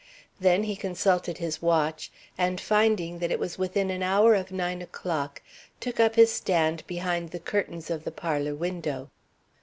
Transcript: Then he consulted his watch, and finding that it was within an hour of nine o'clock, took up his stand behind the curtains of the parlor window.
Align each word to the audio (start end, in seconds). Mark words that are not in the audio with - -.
Then 0.39 0.63
he 0.63 0.75
consulted 0.75 1.37
his 1.37 1.61
watch, 1.61 2.11
and 2.35 2.59
finding 2.59 3.19
that 3.19 3.29
it 3.29 3.37
was 3.37 3.59
within 3.59 3.91
an 3.91 4.01
hour 4.01 4.33
of 4.33 4.51
nine 4.51 4.81
o'clock, 4.81 5.43
took 5.79 5.99
up 5.99 6.15
his 6.15 6.31
stand 6.33 6.81
behind 6.87 7.29
the 7.29 7.39
curtains 7.39 7.91
of 7.91 8.03
the 8.03 8.11
parlor 8.11 8.55
window. 8.55 9.11